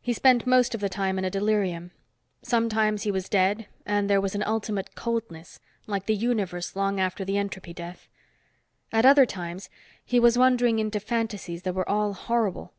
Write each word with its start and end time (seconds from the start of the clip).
He 0.00 0.12
spent 0.12 0.46
most 0.46 0.72
of 0.76 0.80
the 0.80 0.88
time 0.88 1.18
in 1.18 1.24
a 1.24 1.30
delirium; 1.30 1.90
sometimes 2.42 3.02
he 3.02 3.10
was 3.10 3.28
dead, 3.28 3.66
and 3.84 4.08
there 4.08 4.20
was 4.20 4.36
an 4.36 4.44
ultimate 4.44 4.94
coldness 4.94 5.58
like 5.88 6.06
the 6.06 6.14
universe 6.14 6.76
long 6.76 7.00
after 7.00 7.24
the 7.24 7.36
entropy 7.36 7.72
death. 7.74 8.06
At 8.92 9.04
other 9.04 9.26
times, 9.26 9.68
he 10.04 10.20
was 10.20 10.38
wandering 10.38 10.78
into 10.78 11.00
fantasies 11.00 11.62
that 11.62 11.74
were 11.74 11.88
all 11.88 12.12
horrible. 12.12 12.72